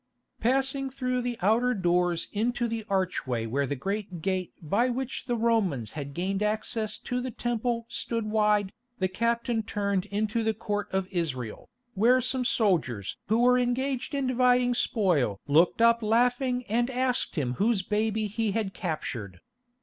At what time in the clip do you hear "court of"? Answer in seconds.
10.55-11.07